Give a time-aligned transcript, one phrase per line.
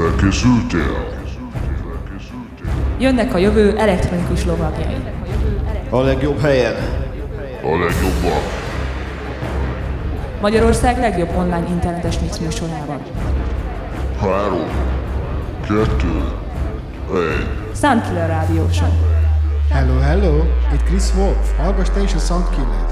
[0.00, 1.06] Felkészültél?
[2.98, 4.96] Jönnek a jövő elektronikus lovagjai.
[5.90, 6.74] A legjobb helyen.
[7.62, 8.42] A legjobbak.
[10.40, 13.00] Magyarország legjobb online internetes mix műsorában.
[14.20, 14.68] Három,
[15.60, 16.24] kettő,
[17.14, 17.76] egy.
[17.80, 18.88] Soundkiller Rádió Show.
[19.70, 20.36] Hello, hello!
[20.72, 21.56] Itt Chris Wolf.
[21.58, 22.86] Hallgass te is a Soundkiller.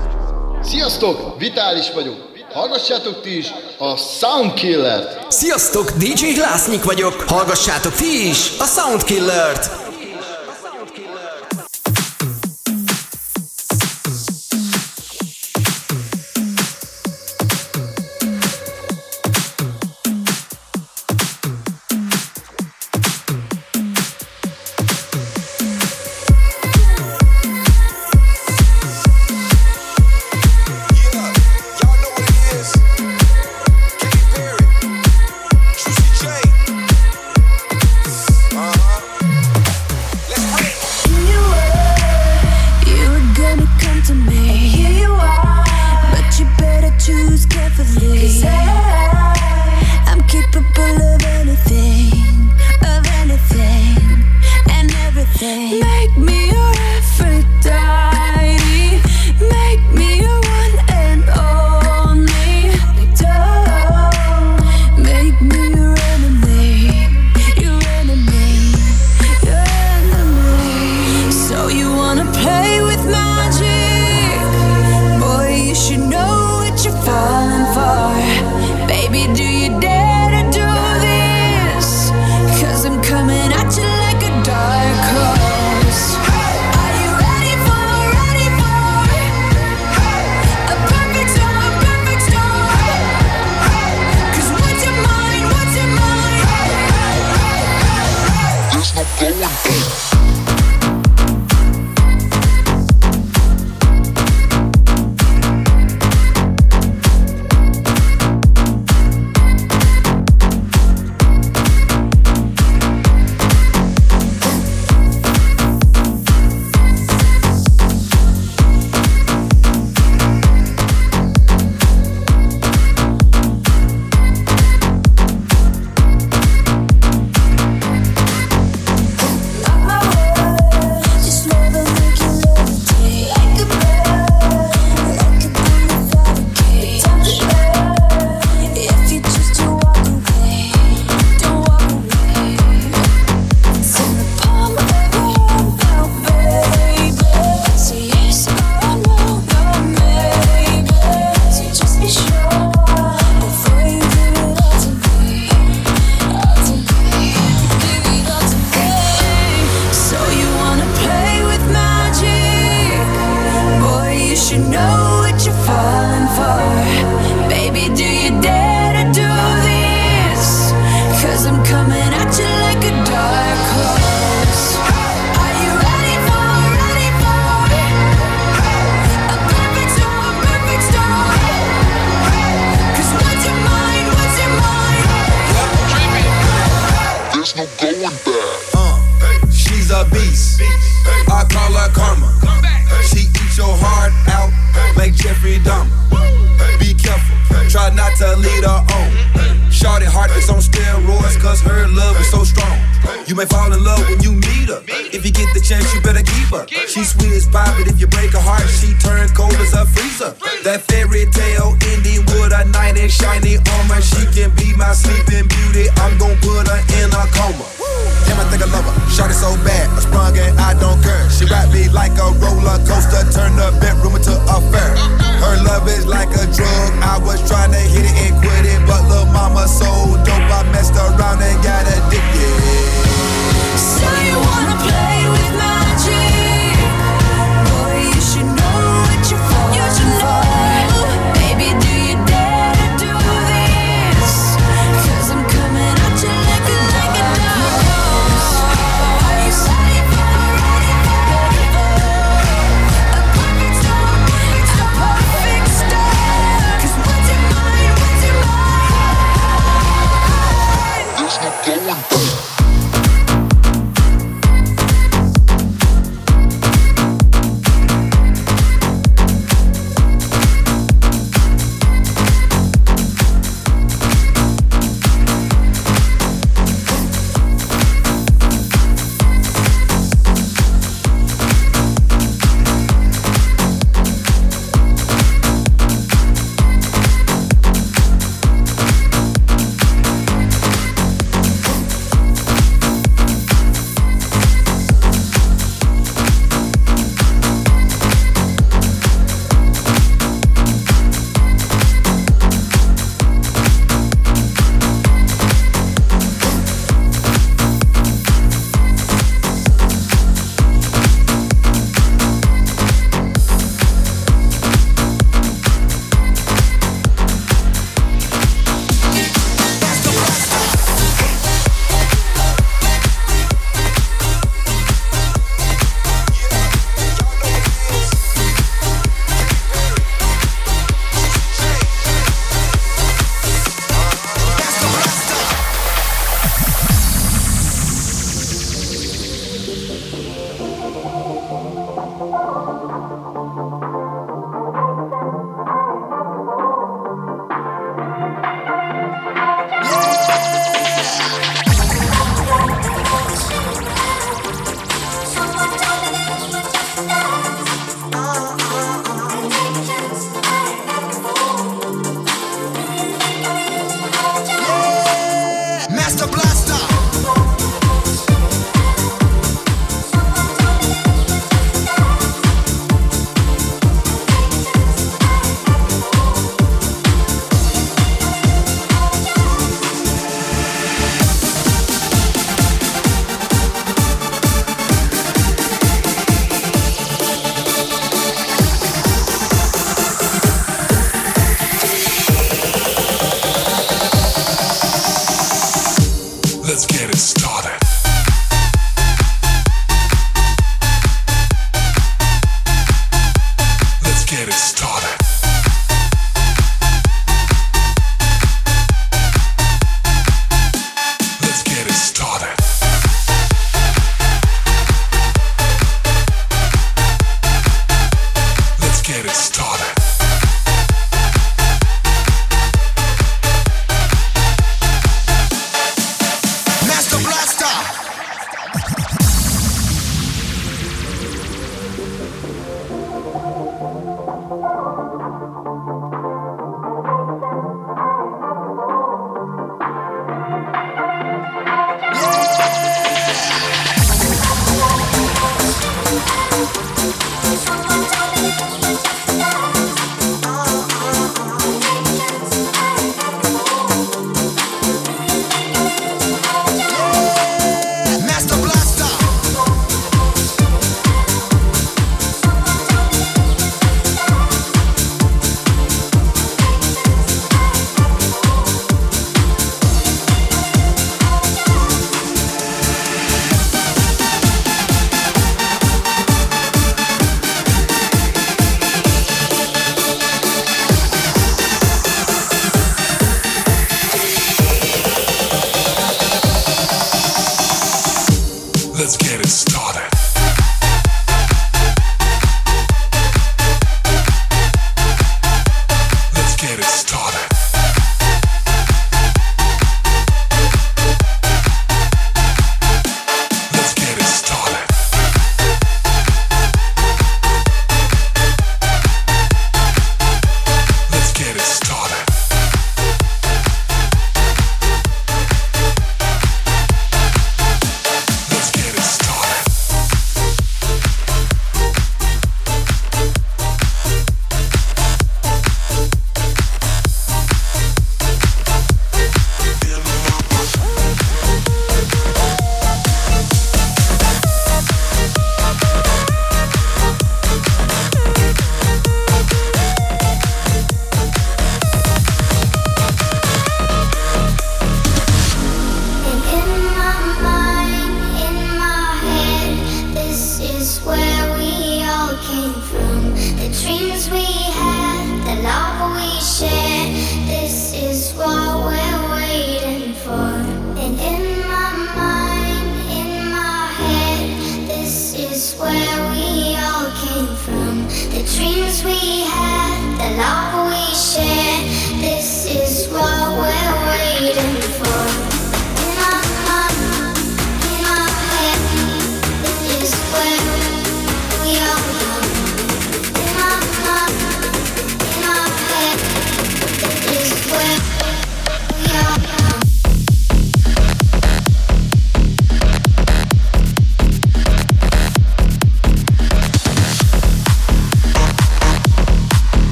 [0.62, 1.38] Sziasztok!
[1.38, 2.27] Vitális vagyok.
[2.58, 5.32] Hallgassátok ti is a Soundkillert.
[5.32, 7.24] Sziasztok, DJ Glásznyik vagyok.
[7.28, 9.87] Hallgassátok ti is a Soundkillert.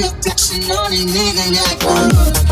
[0.00, 2.51] your diction on a nigga like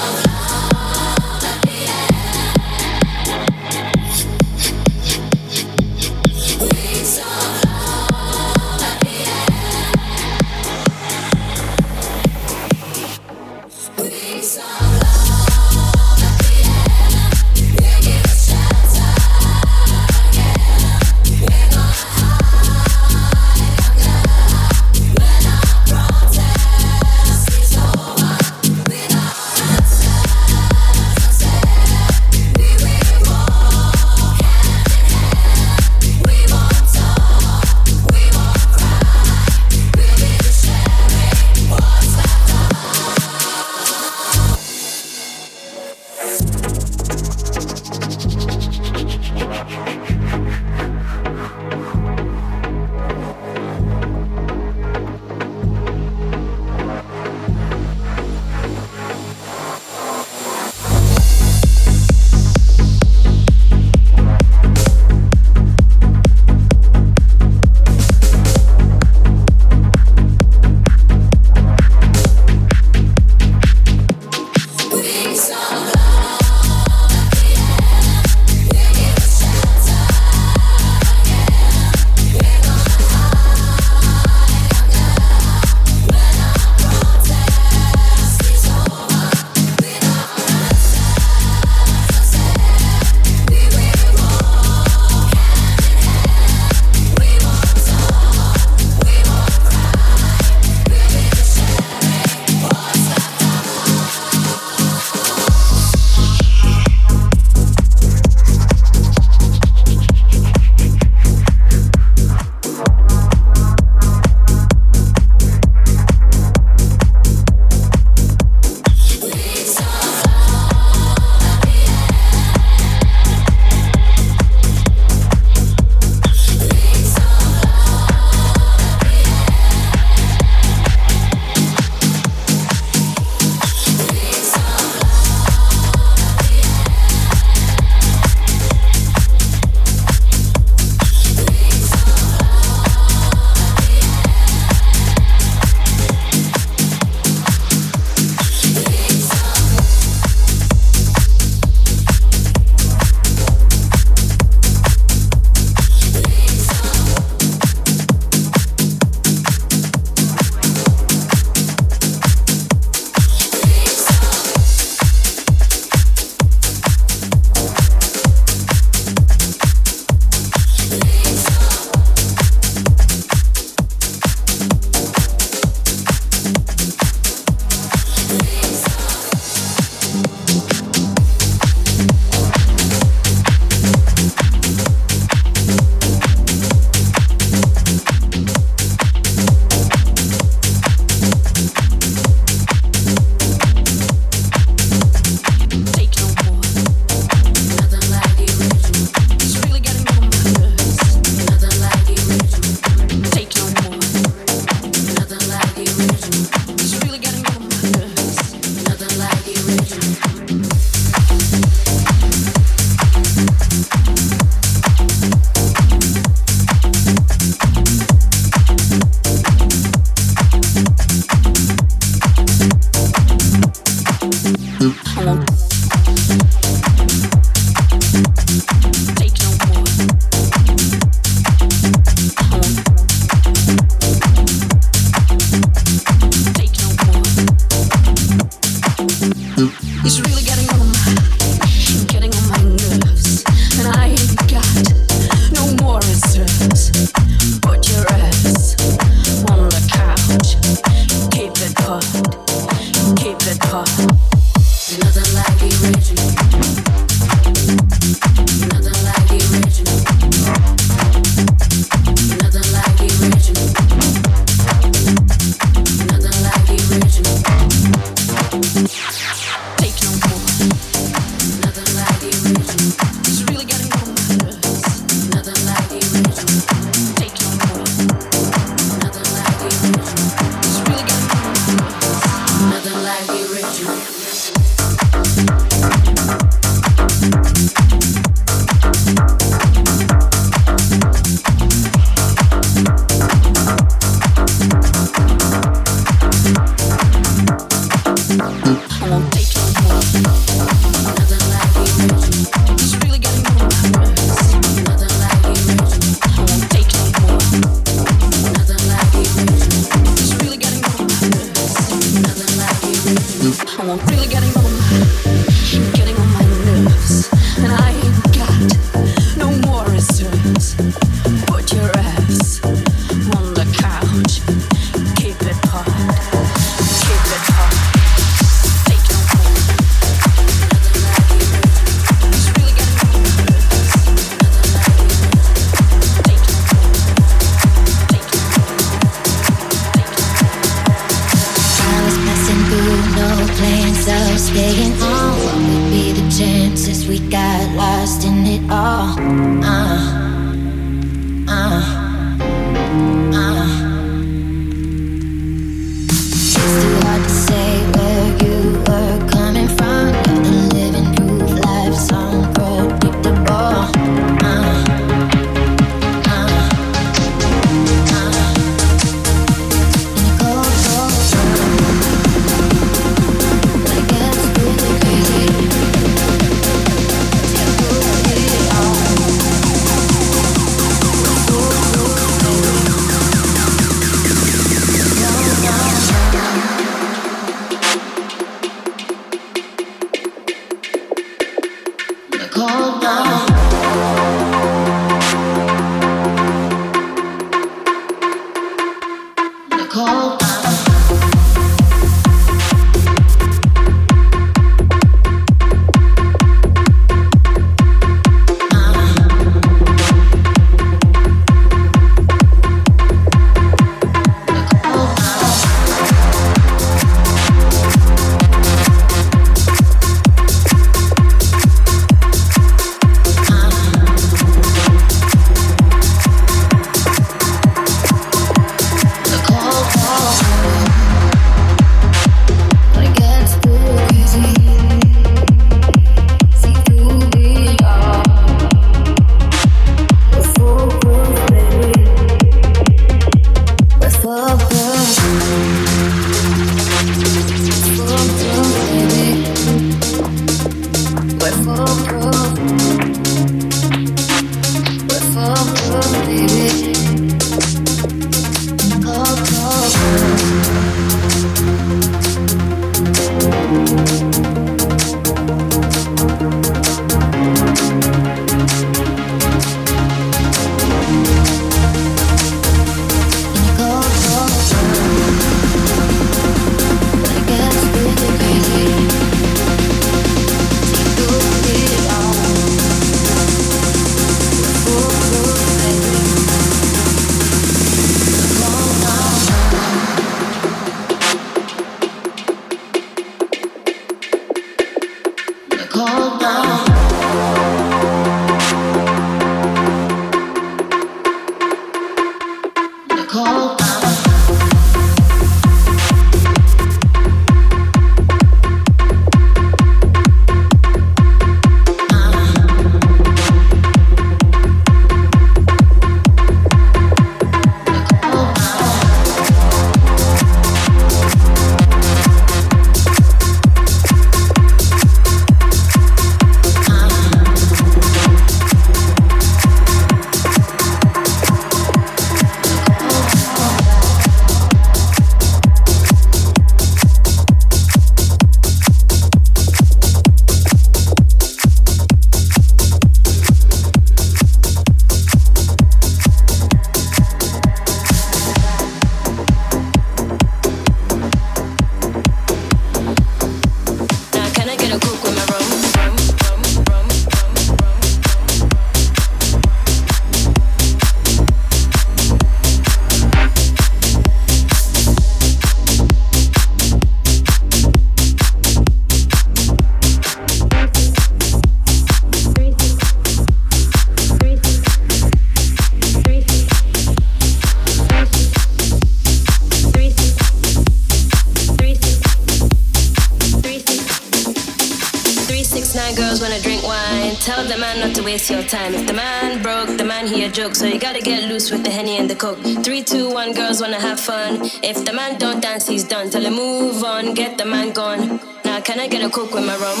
[588.34, 588.92] waste your time.
[588.94, 590.74] If the man broke, the man he a joke.
[590.74, 592.58] So you gotta get loose with the henny and the coke.
[592.84, 594.50] Three, two, one, girls wanna have fun.
[594.90, 596.30] If the man don't dance, he's done.
[596.30, 598.40] Tell him move on, get the man gone.
[598.64, 600.00] Now can I get a coke with my rum?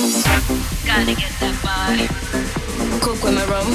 [0.90, 1.94] Gotta get that bar.
[3.04, 3.68] Coke with my rum.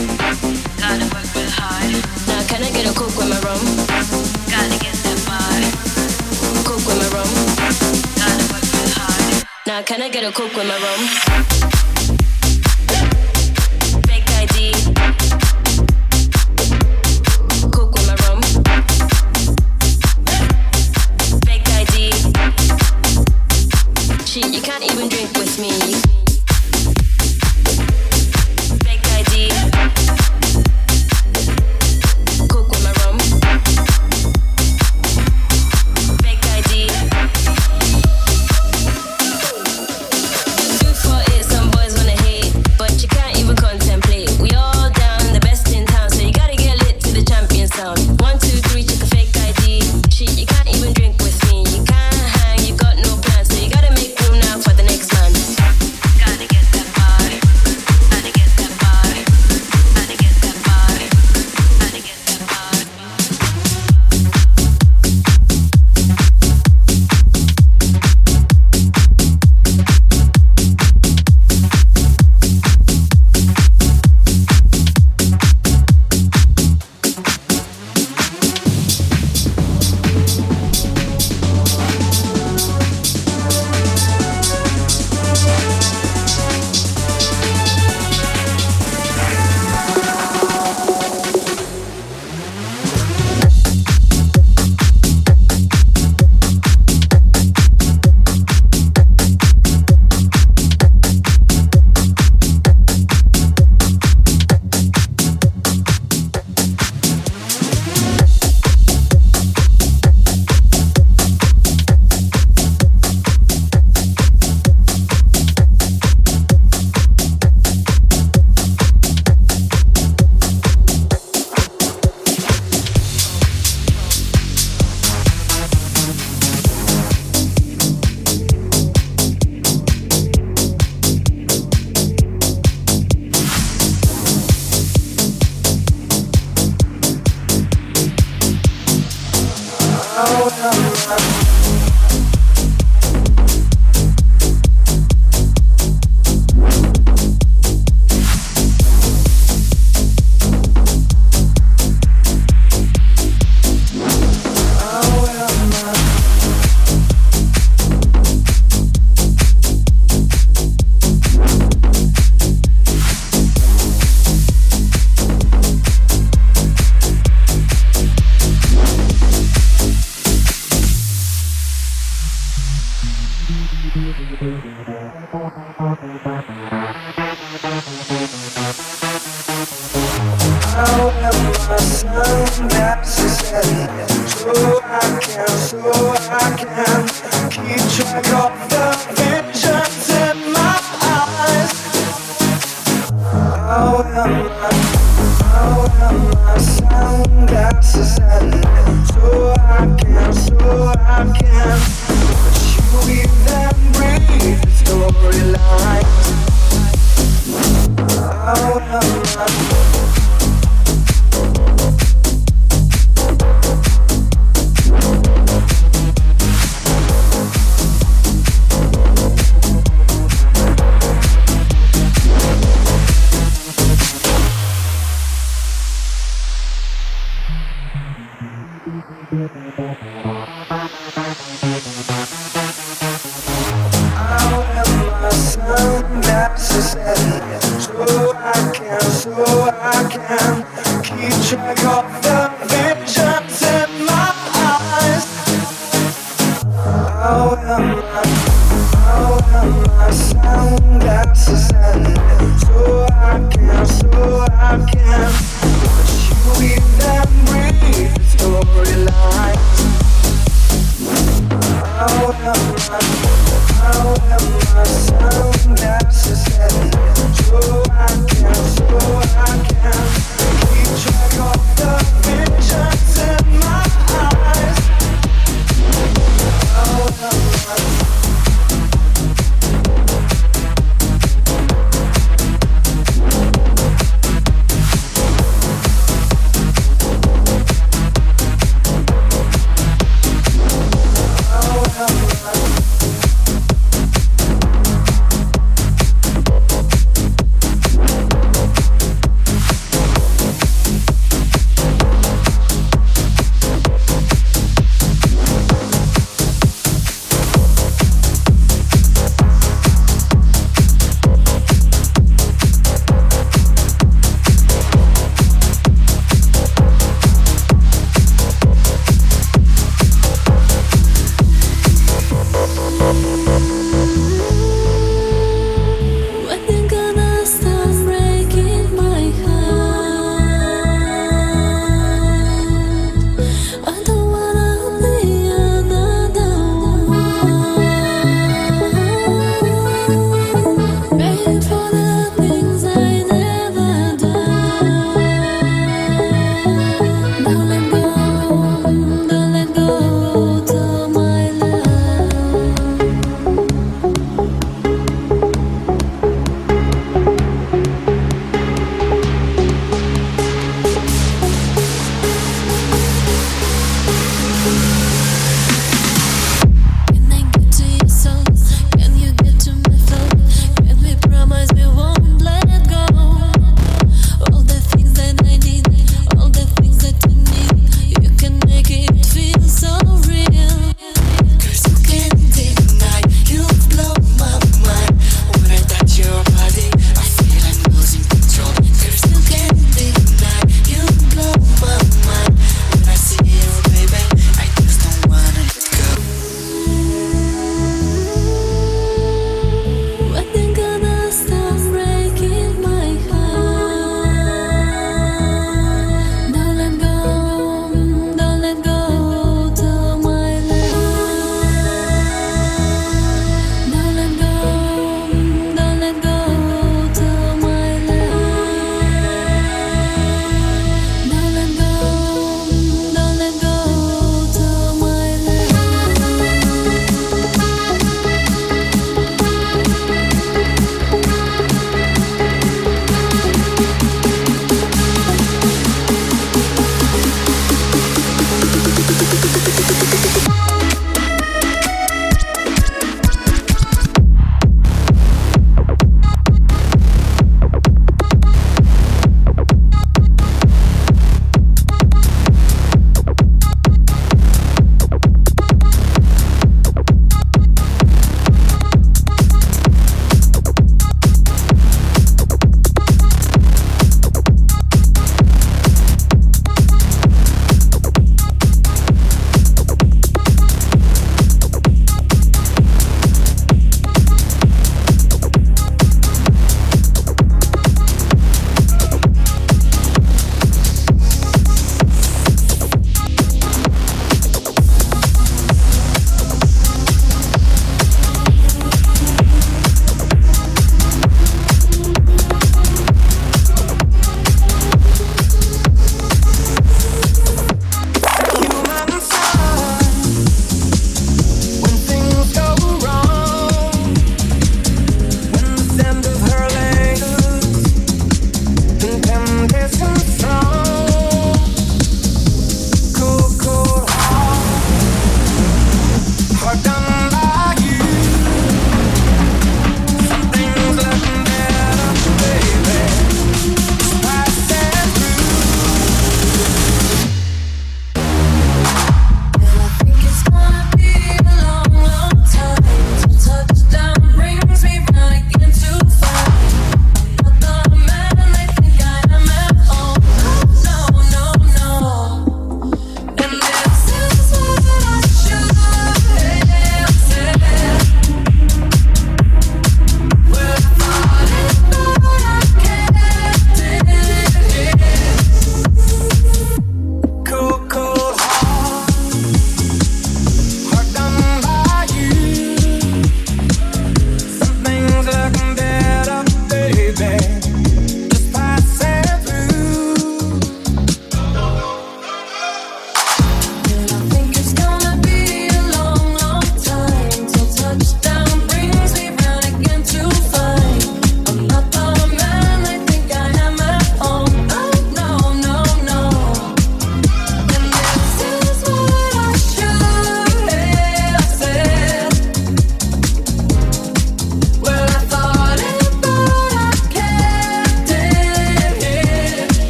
[0.83, 1.91] Gotta work real hard.
[2.27, 3.63] Now can I get a coke with my rum?
[4.53, 5.59] Gotta get that bar.
[6.67, 7.31] Coke with my rum.
[8.19, 9.45] Gotta work real hard.
[9.69, 11.58] Now can I get a coke with my rum?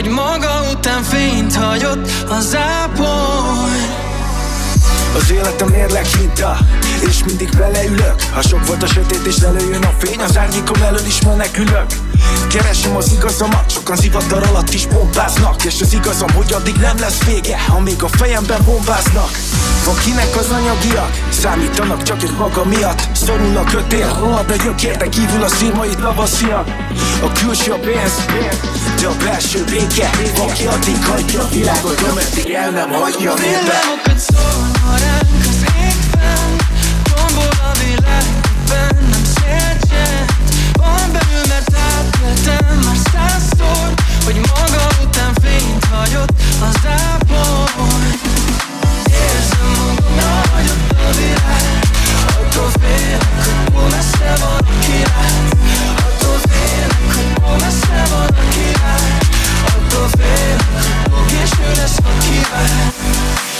[0.00, 3.80] Hogy maga után fényt hagyott az ápoly
[5.16, 6.56] az életem mérleg hinta
[7.00, 8.22] És mindig beleülök.
[8.32, 11.86] Ha sok volt a sötét és előjön a fény Az árnyékom elől is menekülök
[12.48, 15.64] Keresem az igazamat, sokan zivatar alatt is bombáznak.
[15.64, 19.30] És az igazam, hogy addig nem lesz vége Amíg a fejemben bombáznak.
[19.84, 24.96] Van kinek az anyagiak, számítanak csak egy maga miatt Szorul a kötél, rohad a gyökér,
[24.96, 26.68] de kívül a szírmait lavasziak.
[27.22, 28.24] A külső a pénz,
[29.00, 30.10] de a belső béke.
[30.36, 35.37] Van ki addig hagyja a világot, ameddig el nem hagyja Villamokat szólna ránk
[52.40, 55.48] Attól félek, hogy túl messze van a király.
[55.96, 59.18] Attól félek, hogy túl messze van a király.
[59.76, 63.57] Attól félek, hogy fog és ő lesz a király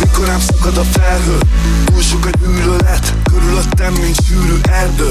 [0.00, 1.38] mikor rám szakad a felhő
[1.84, 5.06] Túl sok a gyűlölet Körülöttem, mint sűrű erdő.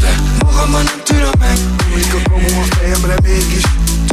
[0.00, 1.58] De magamban nem tűröm meg.
[1.84, 3.64] Amíg a kamom a fejemre mégis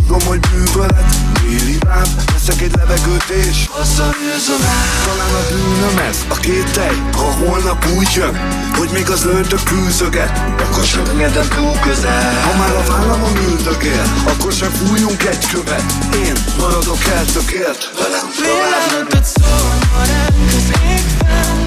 [0.08, 2.04] Gomoly bűvölet, déli bám
[2.34, 4.62] Veszek egy levegőt és Hosszabbűzöm
[5.06, 8.36] Talán a bűnöm ez, a két tej Ha holnap úgy jön,
[8.78, 12.42] hogy még az lőtök küzdöget Akkor sem engedem túl közel.
[12.44, 15.84] Ha már a vállamon üldögél Akkor sem fújunk egy követ.
[16.26, 17.92] Én maradok eltökélt.
[18.00, 21.64] Velem Világot szól a ránk az égben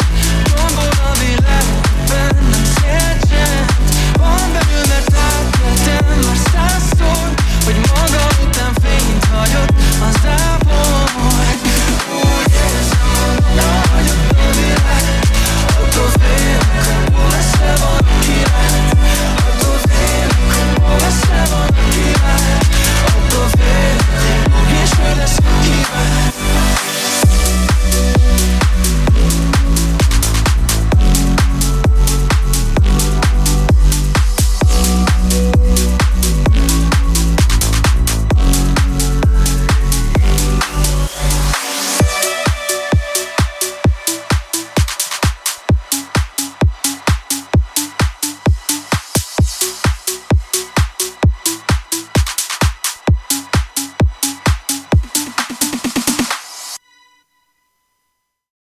[0.55, 2.50] Tombol a világban